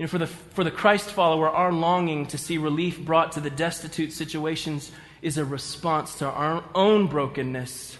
[0.00, 3.40] You know, for the, for the Christ follower, our longing to see relief brought to
[3.40, 7.98] the destitute situations is a response to our own brokenness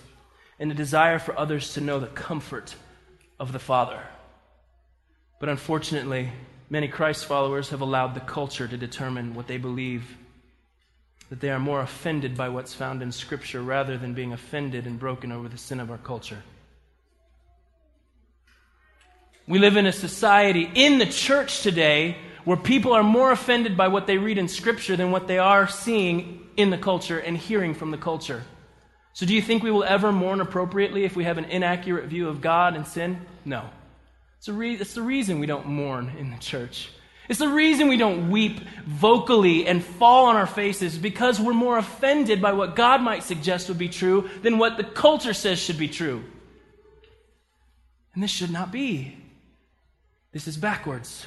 [0.58, 2.74] and a desire for others to know the comfort
[3.38, 4.02] of the Father.
[5.40, 6.30] But unfortunately,
[6.70, 10.16] many Christ followers have allowed the culture to determine what they believe.
[11.28, 14.98] That they are more offended by what's found in Scripture rather than being offended and
[14.98, 16.42] broken over the sin of our culture.
[19.50, 23.88] We live in a society in the church today where people are more offended by
[23.88, 27.74] what they read in Scripture than what they are seeing in the culture and hearing
[27.74, 28.44] from the culture.
[29.12, 32.28] So, do you think we will ever mourn appropriately if we have an inaccurate view
[32.28, 33.26] of God and sin?
[33.44, 33.68] No.
[34.38, 36.88] It's, re- it's the reason we don't mourn in the church.
[37.28, 41.76] It's the reason we don't weep vocally and fall on our faces because we're more
[41.76, 45.78] offended by what God might suggest would be true than what the culture says should
[45.78, 46.22] be true.
[48.14, 49.16] And this should not be.
[50.32, 51.26] This is backwards.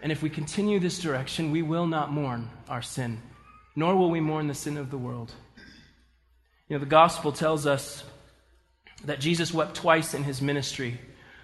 [0.00, 3.20] And if we continue this direction, we will not mourn our sin,
[3.74, 5.32] nor will we mourn the sin of the world.
[6.68, 8.04] You know, the gospel tells us
[9.04, 11.00] that Jesus wept twice in his ministry.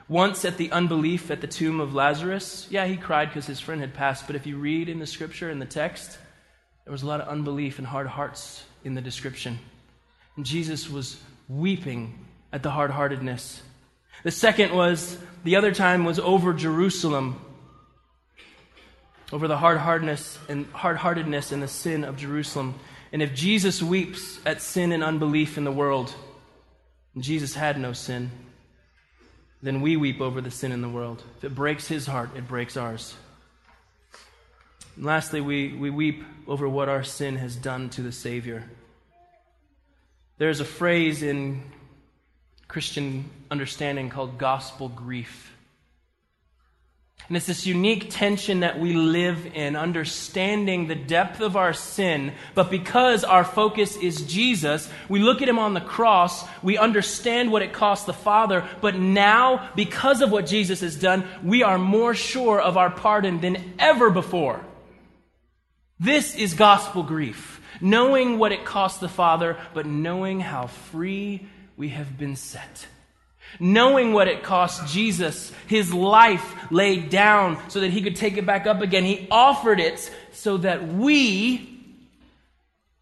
[0.08, 2.66] Once at the unbelief at the tomb of Lazarus.
[2.70, 5.50] Yeah, he cried because his friend had passed, but if you read in the scripture,
[5.50, 6.18] in the text,
[6.84, 9.58] there was a lot of unbelief and hard hearts in the description.
[10.36, 13.62] And Jesus was weeping at the hard heartedness.
[14.22, 17.40] The second was, the other time was over Jerusalem,
[19.32, 22.74] over the hard hardness and hard heartedness and the sin of Jerusalem.
[23.12, 26.14] And if Jesus weeps at sin and unbelief in the world,
[27.14, 28.30] and Jesus had no sin,
[29.62, 31.22] then we weep over the sin in the world.
[31.38, 33.14] If it breaks his heart, it breaks ours.
[34.96, 38.68] And lastly, we, we weep over what our sin has done to the Savior.
[40.38, 41.62] There's a phrase in
[42.68, 45.50] Christian understanding called gospel grief.
[47.30, 52.32] And it's this unique tension that we live in, understanding the depth of our sin.
[52.56, 57.52] But because our focus is Jesus, we look at him on the cross, we understand
[57.52, 58.68] what it cost the Father.
[58.80, 63.40] But now, because of what Jesus has done, we are more sure of our pardon
[63.40, 64.64] than ever before.
[66.00, 67.60] This is gospel grief.
[67.80, 72.88] Knowing what it cost the Father, but knowing how free we have been set
[73.58, 78.46] knowing what it cost Jesus his life laid down so that he could take it
[78.46, 79.04] back up again.
[79.04, 81.80] He offered it so that we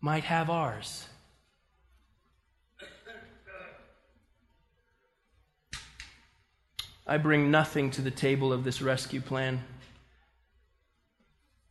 [0.00, 1.04] might have ours.
[7.06, 9.64] I bring nothing to the table of this rescue plan.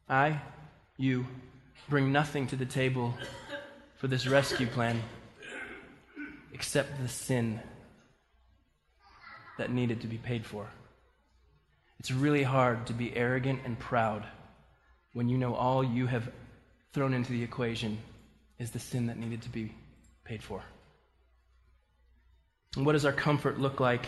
[0.10, 0.42] I,
[0.98, 1.28] you,
[1.90, 3.14] bring nothing to the table
[3.98, 5.04] for this rescue plan
[6.54, 7.60] except the sin
[9.58, 10.68] that needed to be paid for.
[12.00, 14.26] It's really hard to be arrogant and proud
[15.14, 16.30] when you know all you have
[16.94, 17.98] thrown into the equation
[18.60, 19.74] is the sin that needed to be
[20.24, 20.62] paid for.
[22.76, 24.06] And what does our comfort look like?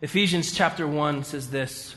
[0.00, 1.96] Ephesians chapter 1 says this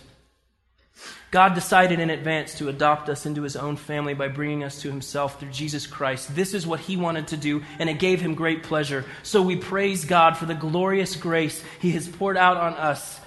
[1.31, 4.89] God decided in advance to adopt us into his own family by bringing us to
[4.89, 6.33] himself through Jesus Christ.
[6.33, 9.03] This is what he wanted to do, and it gave him great pleasure.
[9.23, 13.19] So we praise God for the glorious grace he has poured out on us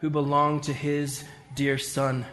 [0.00, 1.22] who belong to his
[1.54, 2.26] dear Son.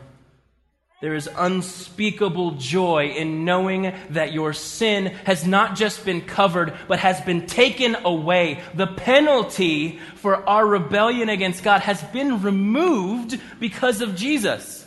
[1.02, 7.00] There is unspeakable joy in knowing that your sin has not just been covered, but
[7.00, 8.62] has been taken away.
[8.74, 14.86] The penalty for our rebellion against God has been removed because of Jesus.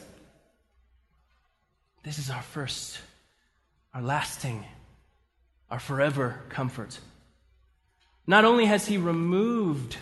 [2.02, 2.98] This is our first,
[3.94, 4.66] our lasting,
[5.70, 6.98] our forever comfort.
[8.26, 9.96] Not only has He removed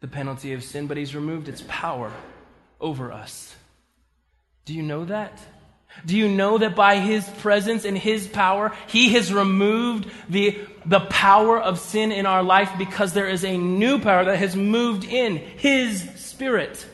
[0.00, 2.12] the penalty of sin, but He's removed its power
[2.78, 3.54] over us.
[4.70, 5.36] Do you know that?
[6.06, 11.00] Do you know that by His presence and His power, He has removed the, the
[11.00, 15.02] power of sin in our life because there is a new power that has moved
[15.02, 16.86] in His Spirit?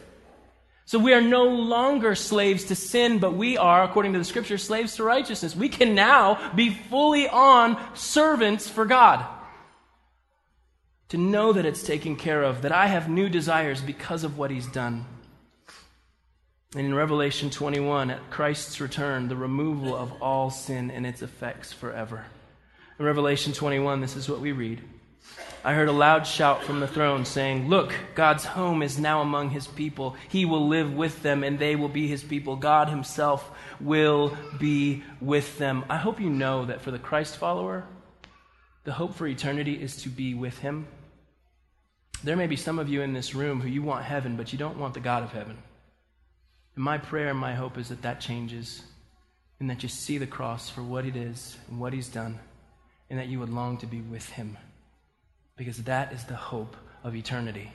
[0.86, 4.56] So we are no longer slaves to sin, but we are, according to the scripture,
[4.56, 5.54] slaves to righteousness.
[5.54, 9.22] We can now be fully on servants for God.
[11.10, 14.50] To know that it's taken care of, that I have new desires because of what
[14.50, 15.04] He's done.
[16.76, 21.72] And in Revelation 21, at Christ's return, the removal of all sin and its effects
[21.72, 22.26] forever.
[22.98, 24.82] In Revelation 21, this is what we read.
[25.64, 29.48] I heard a loud shout from the throne saying, Look, God's home is now among
[29.48, 30.16] his people.
[30.28, 32.56] He will live with them, and they will be his people.
[32.56, 33.50] God himself
[33.80, 35.82] will be with them.
[35.88, 37.86] I hope you know that for the Christ follower,
[38.84, 40.88] the hope for eternity is to be with him.
[42.22, 44.58] There may be some of you in this room who you want heaven, but you
[44.58, 45.56] don't want the God of heaven.
[46.76, 48.82] And my prayer and my hope is that that changes,
[49.58, 52.38] and that you see the cross for what it is and what he's done,
[53.10, 54.56] and that you would long to be with him
[55.56, 57.72] because that is the hope of eternity.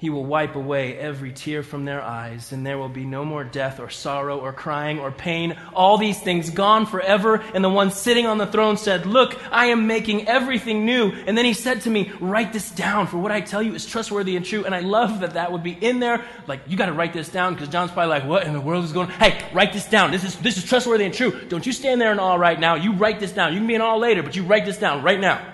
[0.00, 3.44] He will wipe away every tear from their eyes, and there will be no more
[3.44, 5.58] death or sorrow or crying or pain.
[5.74, 7.44] All these things gone forever.
[7.54, 11.12] And the one sitting on the throne said, Look, I am making everything new.
[11.26, 13.84] And then he said to me, Write this down, for what I tell you is
[13.84, 14.64] trustworthy and true.
[14.64, 16.24] And I love that that would be in there.
[16.46, 18.86] Like, you got to write this down, because John's probably like, What in the world
[18.86, 19.18] is going on?
[19.18, 20.12] Hey, write this down.
[20.12, 21.38] This is, this is trustworthy and true.
[21.50, 22.76] Don't you stand there and all right now.
[22.76, 23.52] You write this down.
[23.52, 25.46] You can be in all later, but you write this down right now.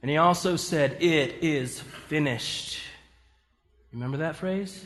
[0.00, 2.85] And he also said, It is finished.
[3.92, 4.84] Remember that phrase?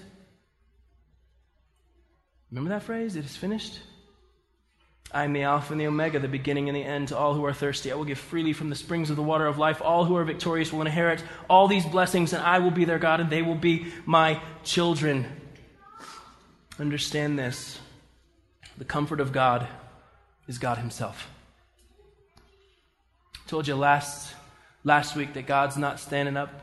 [2.50, 3.16] Remember that phrase?
[3.16, 3.78] It is finished?
[5.12, 7.08] I am the Alpha and the Omega, the beginning and the end.
[7.08, 9.46] To all who are thirsty, I will give freely from the springs of the water
[9.46, 9.82] of life.
[9.82, 13.20] All who are victorious will inherit all these blessings, and I will be their God,
[13.20, 15.26] and they will be my children.
[16.78, 17.78] Understand this
[18.78, 19.66] the comfort of God
[20.46, 21.28] is God Himself.
[23.34, 24.34] I told you last
[24.84, 26.62] last week that God's not standing up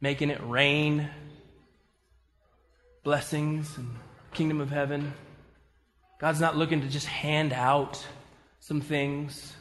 [0.00, 1.08] making it rain
[3.08, 3.88] blessings and
[4.34, 5.14] kingdom of heaven.
[6.18, 8.06] God's not looking to just hand out
[8.60, 9.54] some things.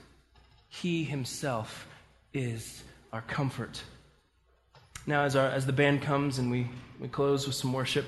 [0.67, 1.87] He himself
[2.33, 2.83] is
[3.13, 3.81] our comfort.
[5.05, 6.67] Now, as, our, as the band comes and we,
[6.99, 8.03] we close with some worship,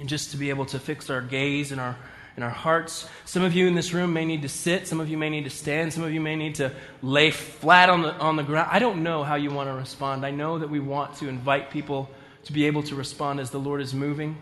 [0.00, 1.94] and just to be able to fix our gaze and our
[2.38, 3.06] in our hearts.
[3.26, 4.88] Some of you in this room may need to sit.
[4.88, 5.92] Some of you may need to stand.
[5.92, 6.72] Some of you may need to
[7.02, 8.70] lay flat on the, on the ground.
[8.72, 10.24] I don't know how you want to respond.
[10.24, 12.08] I know that we want to invite people
[12.44, 14.36] to be able to respond as the Lord is moving.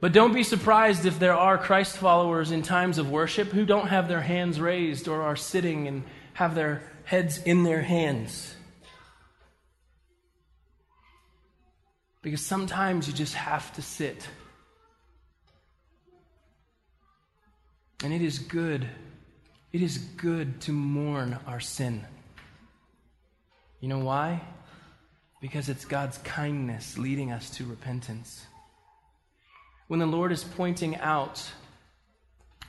[0.00, 3.88] But don't be surprised if there are Christ followers in times of worship who don't
[3.88, 6.04] have their hands raised or are sitting and
[6.34, 8.54] have their heads in their hands.
[12.22, 14.28] Because sometimes you just have to sit
[18.02, 18.86] And it is good.
[19.72, 22.04] It is good to mourn our sin.
[23.80, 24.42] You know why?
[25.40, 28.46] Because it's God's kindness leading us to repentance.
[29.88, 31.50] When the Lord is pointing out,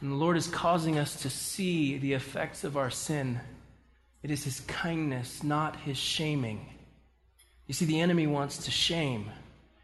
[0.02, 3.40] and the Lord is causing us to see the effects of our sin,
[4.22, 6.68] it is His kindness, not His shaming.
[7.66, 9.30] You see, the enemy wants to shame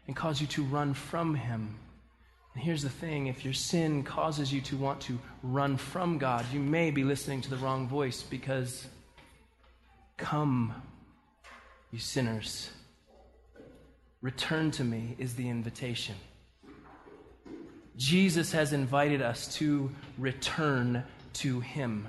[0.06, 1.76] and cause you to run from Him.
[2.54, 6.46] And here's the thing if your sin causes you to want to run from God,
[6.52, 8.86] you may be listening to the wrong voice because,
[10.16, 10.72] come,
[11.94, 12.70] you sinners,
[14.20, 16.16] return to me is the invitation.
[17.96, 22.08] Jesus has invited us to return to him.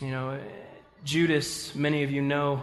[0.00, 0.38] You know,
[1.02, 2.62] Judas, many of you know,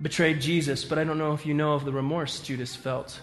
[0.00, 3.20] betrayed Jesus, but I don't know if you know of the remorse Judas felt.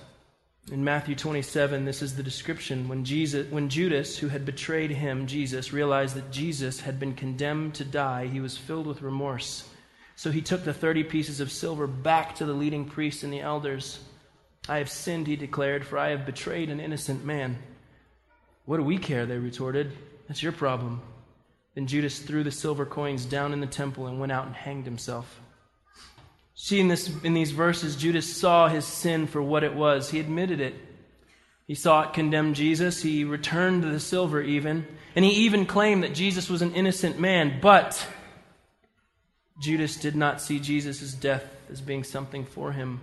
[0.74, 2.90] In Matthew 27, this is the description.
[2.90, 7.76] When, Jesus, when Judas, who had betrayed him, Jesus, realized that Jesus had been condemned
[7.76, 9.70] to die, he was filled with remorse.
[10.18, 13.42] So he took the 30 pieces of silver back to the leading priests and the
[13.42, 14.00] elders.
[14.68, 17.60] I have sinned, he declared, for I have betrayed an innocent man.
[18.66, 19.28] What do we care?
[19.28, 19.92] They retorted.
[20.28, 21.04] That's your problem.
[21.76, 24.86] Then Judas threw the silver coins down in the temple and went out and hanged
[24.86, 25.40] himself.
[26.56, 30.10] See, in, this, in these verses, Judas saw his sin for what it was.
[30.10, 30.74] He admitted it.
[31.68, 33.04] He saw it condemn Jesus.
[33.04, 34.88] He returned the silver, even.
[35.16, 37.60] And he even claimed that Jesus was an innocent man.
[37.62, 38.04] But
[39.60, 43.02] Judas did not see Jesus' death as being something for him.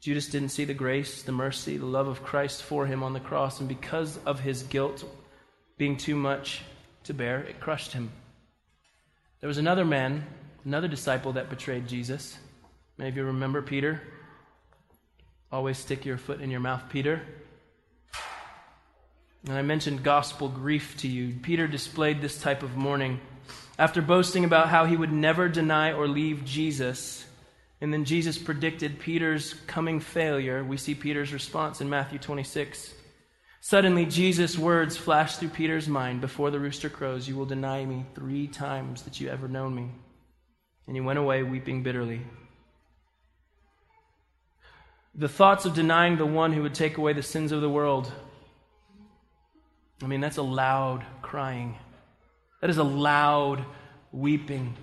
[0.00, 3.20] Judas didn't see the grace, the mercy, the love of Christ for him on the
[3.20, 3.60] cross.
[3.60, 5.04] And because of his guilt
[5.78, 6.62] being too much
[7.04, 8.10] to bear, it crushed him.
[9.40, 10.24] There was another man
[10.64, 12.38] another disciple that betrayed Jesus.
[12.96, 14.00] Many of you remember Peter.
[15.52, 17.22] Always stick your foot in your mouth, Peter.
[19.46, 21.34] And I mentioned gospel grief to you.
[21.42, 23.20] Peter displayed this type of mourning.
[23.78, 27.24] After boasting about how he would never deny or leave Jesus,
[27.80, 32.94] and then Jesus predicted Peter's coming failure, we see Peter's response in Matthew 26.
[33.60, 38.04] Suddenly, Jesus' words flashed through Peter's mind Before the rooster crows, you will deny me
[38.14, 39.90] three times that you ever known me.
[40.86, 42.20] And he went away weeping bitterly.
[45.14, 48.12] The thoughts of denying the one who would take away the sins of the world.
[50.02, 51.78] I mean, that's a loud crying.
[52.64, 53.62] That is a loud
[54.10, 54.74] weeping.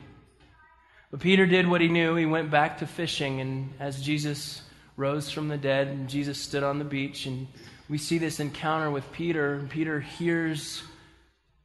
[1.09, 2.13] But Peter did what he knew.
[2.13, 4.61] He went back to fishing, and as Jesus
[4.97, 7.47] rose from the dead, and Jesus stood on the beach, and
[7.89, 10.83] we see this encounter with Peter, and Peter hears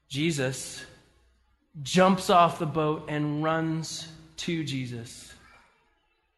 [0.08, 0.82] Jesus,
[1.82, 4.08] jumps off the boat, and runs
[4.38, 5.34] to Jesus.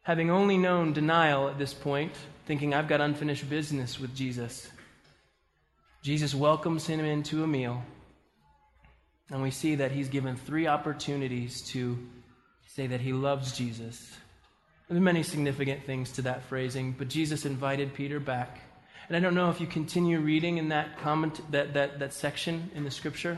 [0.01, 2.11] Having only known denial at this point,
[2.47, 4.69] thinking, I've got unfinished business with Jesus,
[6.03, 7.81] Jesus welcomes him into a meal.
[9.31, 11.97] And we see that he's given three opportunities to
[12.67, 14.17] say that he loves Jesus.
[14.87, 18.61] There's many significant things to that phrasing, but Jesus invited Peter back.
[19.07, 22.71] And I don't know if you continue reading in that comment that, that, that section
[22.73, 23.37] in the scripture.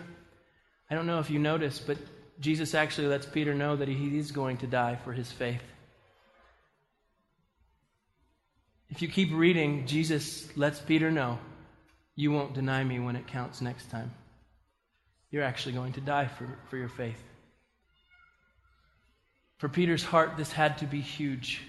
[0.89, 1.97] I don't know if you notice, but
[2.39, 5.61] Jesus actually lets Peter know that he is going to die for his faith.
[8.89, 11.39] If you keep reading, Jesus lets Peter know
[12.15, 14.11] you won't deny me when it counts next time.
[15.31, 17.21] You're actually going to die for, for your faith.
[19.57, 21.61] For Peter's heart, this had to be huge.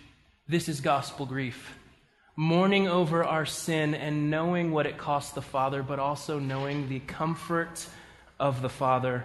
[0.48, 1.78] This is gospel grief.
[2.34, 7.00] Mourning over our sin and knowing what it cost the Father, but also knowing the
[7.00, 7.86] comfort
[8.40, 9.24] of the Father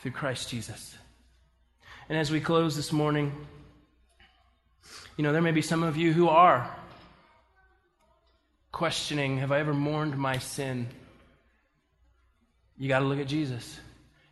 [0.00, 0.96] through Christ Jesus.
[2.08, 3.32] And as we close this morning,
[5.16, 6.70] you know, there may be some of you who are
[8.70, 10.88] questioning Have I ever mourned my sin?
[12.82, 13.78] You got to look at Jesus.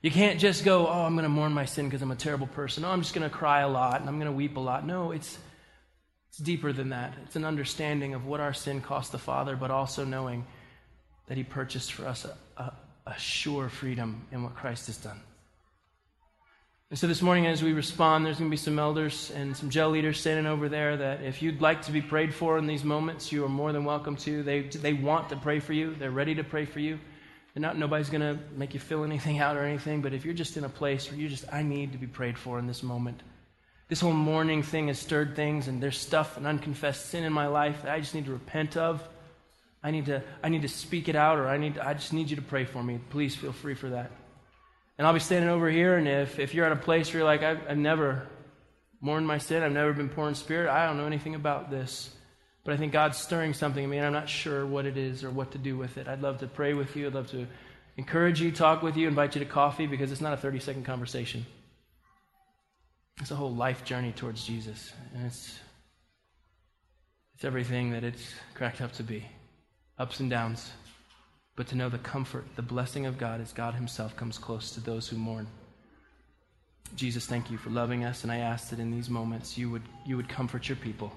[0.02, 2.48] You can't just go, Oh, I'm going to mourn my sin because I'm a terrible
[2.48, 2.84] person.
[2.84, 4.84] Oh, I'm just going to cry a lot and I'm going to weep a lot.
[4.84, 5.38] No, it's,
[6.30, 7.14] it's deeper than that.
[7.22, 10.44] It's an understanding of what our sin cost the Father, but also knowing
[11.28, 12.72] that He purchased for us a, a,
[13.06, 15.20] a sure freedom in what Christ has done.
[16.90, 19.70] And so this morning, as we respond, there's going to be some elders and some
[19.70, 22.82] jail leaders standing over there that if you'd like to be prayed for in these
[22.82, 24.42] moments, you are more than welcome to.
[24.42, 26.98] They, they want to pray for you, they're ready to pray for you.
[27.60, 30.32] And not nobody's going to make you fill anything out or anything, but if you're
[30.32, 32.82] just in a place where you just, I need to be prayed for in this
[32.82, 33.20] moment.
[33.86, 37.48] This whole mourning thing has stirred things, and there's stuff and unconfessed sin in my
[37.48, 39.06] life that I just need to repent of.
[39.84, 42.30] I need to, I need to speak it out, or I, need I just need
[42.30, 42.98] you to pray for me.
[43.10, 44.10] Please feel free for that.
[44.96, 47.28] And I'll be standing over here, and if, if you're at a place where you're
[47.28, 48.26] like, I've, I've never
[49.02, 52.08] mourned my sin, I've never been poor in spirit, I don't know anything about this.
[52.64, 55.24] But I think God's stirring something in me, and I'm not sure what it is
[55.24, 56.08] or what to do with it.
[56.08, 57.06] I'd love to pray with you.
[57.06, 57.46] I'd love to
[57.96, 60.84] encourage you, talk with you, invite you to coffee because it's not a 30 second
[60.84, 61.46] conversation.
[63.20, 64.92] It's a whole life journey towards Jesus.
[65.14, 65.58] And it's,
[67.34, 69.26] it's everything that it's cracked up to be
[69.98, 70.70] ups and downs
[71.60, 74.80] but to know the comfort, the blessing of God as God Himself comes close to
[74.80, 75.46] those who mourn.
[76.96, 79.82] Jesus, thank you for loving us, and I ask that in these moments you would,
[80.06, 81.12] you would comfort your people.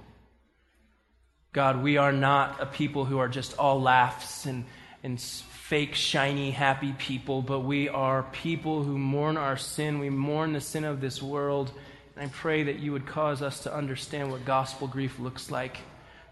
[1.53, 4.65] God, we are not a people who are just all laughs and,
[5.03, 9.99] and fake, shiny, happy people, but we are people who mourn our sin.
[9.99, 11.71] We mourn the sin of this world.
[12.15, 15.77] And I pray that you would cause us to understand what gospel grief looks like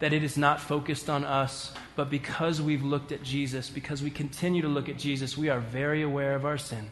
[0.01, 4.09] that it is not focused on us, but because we've looked at Jesus, because we
[4.09, 6.89] continue to look at Jesus, we are very aware of our sin,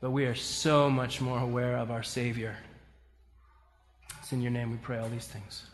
[0.00, 2.56] but we are so much more aware of our Savior.
[4.20, 5.64] It's in your name we pray all these things.